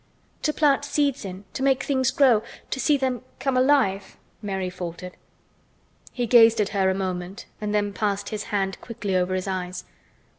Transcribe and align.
"To 0.41 0.51
plant 0.51 0.83
seeds 0.83 1.25
in—to 1.25 1.61
make 1.61 1.83
things 1.83 2.09
grow—to 2.09 2.79
see 2.79 2.97
them 2.97 3.21
come 3.39 3.55
alive," 3.55 4.17
Mary 4.41 4.71
faltered. 4.71 5.15
He 6.11 6.25
gazed 6.25 6.59
at 6.59 6.69
her 6.69 6.89
a 6.89 6.95
moment 6.95 7.45
and 7.61 7.71
then 7.71 7.93
passed 7.93 8.29
his 8.29 8.45
hand 8.45 8.81
quickly 8.81 9.15
over 9.15 9.35
his 9.35 9.47
eyes. 9.47 9.83